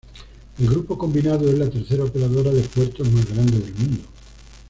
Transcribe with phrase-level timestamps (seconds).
[0.57, 4.03] El grupo combinado es la tercera operadora de puertos más grande del mundo.